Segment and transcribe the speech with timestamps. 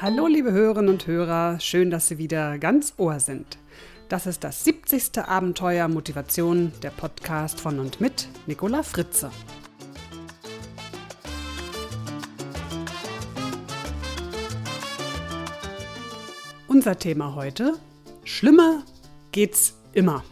[0.00, 3.58] Hallo liebe Hörerinnen und Hörer, schön, dass Sie wieder ganz Ohr sind.
[4.08, 5.18] Das ist das 70.
[5.18, 9.32] Abenteuer Motivation, der Podcast von und mit Nicola Fritze.
[16.68, 17.74] Unser Thema heute:
[18.22, 18.84] Schlimmer
[19.32, 20.22] geht's immer.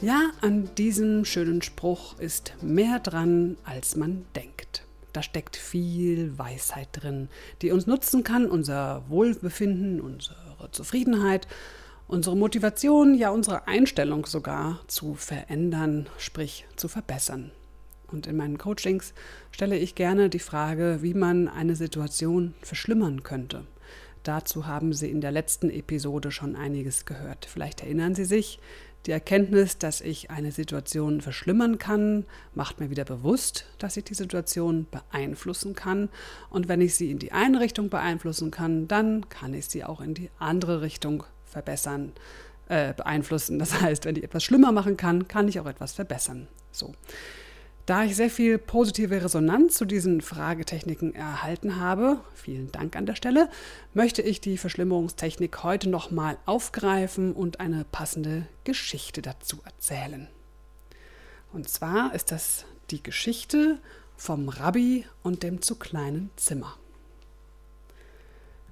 [0.00, 4.57] Ja, an diesem schönen Spruch ist mehr dran, als man denkt.
[5.18, 7.28] Da steckt viel Weisheit drin,
[7.60, 11.48] die uns nutzen kann, unser Wohlbefinden, unsere Zufriedenheit,
[12.06, 17.50] unsere Motivation, ja unsere Einstellung sogar zu verändern, sprich zu verbessern.
[18.06, 19.12] Und in meinen Coachings
[19.50, 23.64] stelle ich gerne die Frage, wie man eine Situation verschlimmern könnte.
[24.22, 27.44] Dazu haben Sie in der letzten Episode schon einiges gehört.
[27.44, 28.60] Vielleicht erinnern Sie sich,
[29.08, 34.12] die Erkenntnis, dass ich eine Situation verschlimmern kann, macht mir wieder bewusst, dass ich die
[34.12, 36.10] Situation beeinflussen kann.
[36.50, 40.02] Und wenn ich sie in die eine Richtung beeinflussen kann, dann kann ich sie auch
[40.02, 42.12] in die andere Richtung verbessern,
[42.68, 43.58] äh, beeinflussen.
[43.58, 46.46] Das heißt, wenn ich etwas schlimmer machen kann, kann ich auch etwas verbessern.
[46.70, 46.92] So.
[47.88, 53.14] Da ich sehr viel positive Resonanz zu diesen Fragetechniken erhalten habe, vielen Dank an der
[53.14, 53.48] Stelle,
[53.94, 60.28] möchte ich die Verschlimmerungstechnik heute nochmal aufgreifen und eine passende Geschichte dazu erzählen.
[61.54, 63.78] Und zwar ist das die Geschichte
[64.18, 66.76] vom Rabbi und dem zu kleinen Zimmer.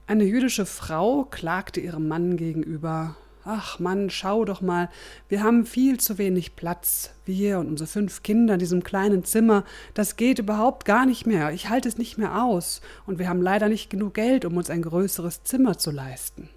[0.07, 3.17] Eine jüdische Frau klagte ihrem Mann gegenüber,
[3.49, 4.91] Ach Mann, schau doch mal,
[5.29, 7.13] wir haben viel zu wenig Platz.
[7.25, 11.53] Wir und unsere fünf Kinder in diesem kleinen Zimmer, das geht überhaupt gar nicht mehr.
[11.53, 12.81] Ich halte es nicht mehr aus.
[13.07, 16.49] Und wir haben leider nicht genug Geld, um uns ein größeres Zimmer zu leisten.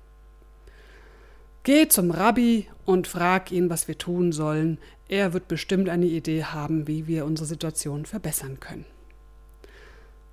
[1.61, 4.79] Geh zum Rabbi und frag ihn, was wir tun sollen.
[5.07, 8.85] Er wird bestimmt eine Idee haben, wie wir unsere Situation verbessern können.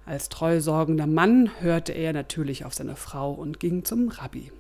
[0.07, 4.53] Als treusorgender Mann hörte er natürlich auf seine Frau und ging zum Rabbi.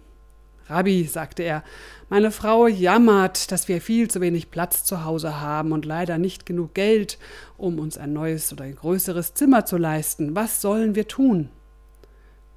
[0.68, 1.62] Rabbi, sagte er,
[2.08, 6.46] meine Frau jammert, dass wir viel zu wenig Platz zu Hause haben und leider nicht
[6.46, 7.18] genug Geld,
[7.56, 10.34] um uns ein neues oder ein größeres Zimmer zu leisten.
[10.34, 11.50] Was sollen wir tun?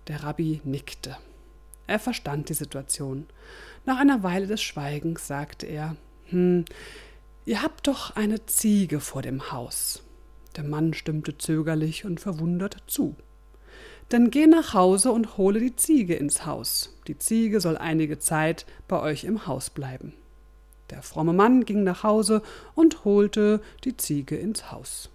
[0.08, 1.18] Der Rabbi nickte.
[1.88, 3.28] Er verstand die Situation.
[3.86, 5.96] Nach einer Weile des Schweigens sagte er,
[6.26, 6.66] hm,
[7.46, 10.04] ihr habt doch eine Ziege vor dem Haus.
[10.56, 13.16] Der Mann stimmte zögerlich und verwundert zu.
[14.10, 16.96] Dann geh nach Hause und hole die Ziege ins Haus.
[17.08, 20.14] Die Ziege soll einige Zeit bei euch im Haus bleiben.
[20.90, 22.42] Der fromme Mann ging nach Hause
[22.74, 25.10] und holte die Ziege ins Haus.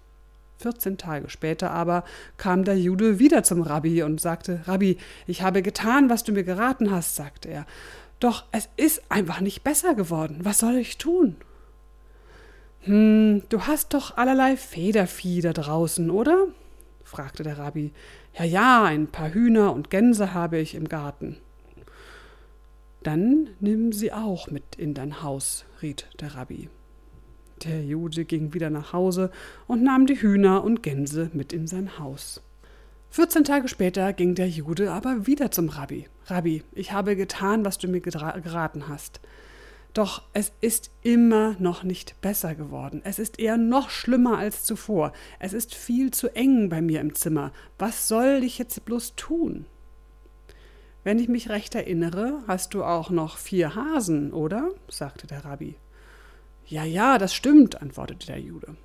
[0.57, 2.05] Vierzehn Tage später aber
[2.37, 6.45] kam der Jude wieder zum Rabbi und sagte, Rabbi, ich habe getan, was du mir
[6.45, 7.65] geraten hast, sagte er.
[8.21, 10.39] Doch es ist einfach nicht besser geworden.
[10.43, 11.35] Was soll ich tun?
[12.81, 16.47] Hm, du hast doch allerlei Federvieh da draußen, oder?
[17.05, 17.93] Fragte der Rabbi.
[18.37, 21.37] Ja, ja, ein paar Hühner und Gänse habe ich im Garten.
[23.03, 26.69] Dann nimm sie auch mit in dein Haus, riet der Rabbi.
[27.63, 29.31] Der Jude ging wieder nach Hause
[29.67, 32.41] und nahm die Hühner und Gänse mit in sein Haus.
[33.09, 36.07] Vierzehn Tage später ging der Jude aber wieder zum Rabbi.
[36.25, 39.21] Rabbi, ich habe getan, was du mir geraten hast.
[39.95, 43.01] Doch es ist immer noch nicht besser geworden.
[43.05, 45.13] Es ist eher noch schlimmer als zuvor.
[45.39, 47.53] Es ist viel zu eng bei mir im Zimmer.
[47.79, 49.65] Was soll ich jetzt bloß tun?
[51.05, 54.71] Wenn ich mich recht erinnere, hast du auch noch vier Hasen, oder?
[54.89, 55.77] sagte der Rabbi.
[56.65, 58.75] Ja, ja, das stimmt, antwortete der Jude.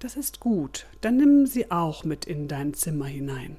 [0.00, 3.58] Das ist gut, dann nimm sie auch mit in dein Zimmer hinein.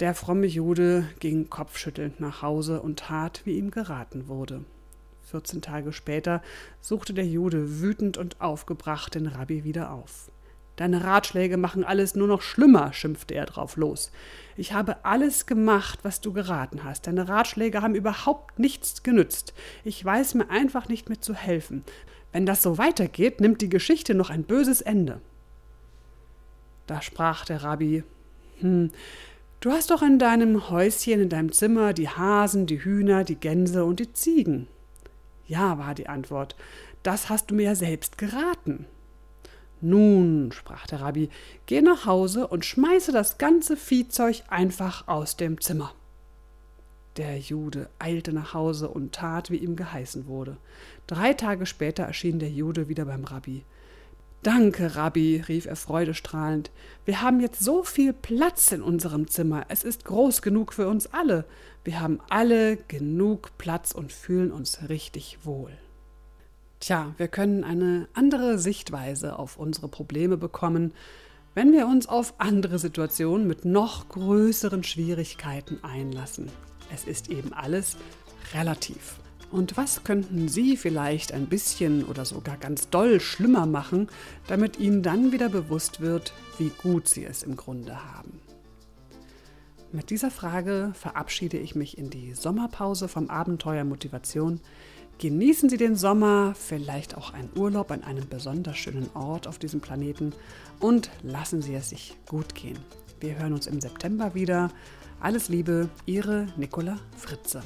[0.00, 4.64] Der fromme Jude ging kopfschüttelnd nach Hause und tat, wie ihm geraten wurde.
[5.30, 6.42] 14 Tage später
[6.80, 10.30] suchte der Jude wütend und aufgebracht den Rabbi wieder auf.
[10.76, 14.12] Deine Ratschläge machen alles nur noch schlimmer, schimpfte er drauf los.
[14.56, 17.08] Ich habe alles gemacht, was du geraten hast.
[17.08, 19.54] Deine Ratschläge haben überhaupt nichts genützt.
[19.82, 21.82] Ich weiß mir einfach nicht mehr zu helfen.
[22.30, 25.20] Wenn das so weitergeht, nimmt die Geschichte noch ein böses Ende.
[26.86, 28.04] Da sprach der Rabbi,
[28.60, 28.92] hm,
[29.58, 33.84] du hast doch in deinem Häuschen, in deinem Zimmer die Hasen, die Hühner, die Gänse
[33.84, 34.68] und die Ziegen.
[35.48, 36.54] Ja, war die Antwort,
[37.02, 38.86] das hast du mir ja selbst geraten.
[39.80, 41.30] Nun, sprach der Rabbi,
[41.66, 45.94] geh nach Hause und schmeiße das ganze Viehzeug einfach aus dem Zimmer.
[47.16, 50.56] Der Jude eilte nach Hause und tat, wie ihm geheißen wurde.
[51.06, 53.64] Drei Tage später erschien der Jude wieder beim Rabbi.
[54.42, 56.70] Danke, Rabbi, rief er freudestrahlend.
[57.04, 59.66] Wir haben jetzt so viel Platz in unserem Zimmer.
[59.68, 61.44] Es ist groß genug für uns alle.
[61.82, 65.72] Wir haben alle genug Platz und fühlen uns richtig wohl.
[66.78, 70.92] Tja, wir können eine andere Sichtweise auf unsere Probleme bekommen,
[71.54, 76.52] wenn wir uns auf andere Situationen mit noch größeren Schwierigkeiten einlassen.
[76.94, 77.96] Es ist eben alles
[78.54, 79.16] relativ.
[79.50, 84.08] Und was könnten Sie vielleicht ein bisschen oder sogar ganz doll schlimmer machen,
[84.46, 88.40] damit Ihnen dann wieder bewusst wird, wie gut Sie es im Grunde haben?
[89.90, 94.60] Mit dieser Frage verabschiede ich mich in die Sommerpause vom Abenteuer Motivation.
[95.18, 99.80] Genießen Sie den Sommer, vielleicht auch einen Urlaub an einem besonders schönen Ort auf diesem
[99.80, 100.34] Planeten
[100.78, 102.78] und lassen Sie es sich gut gehen.
[103.18, 104.70] Wir hören uns im September wieder.
[105.20, 107.62] Alles Liebe, Ihre Nicola Fritze.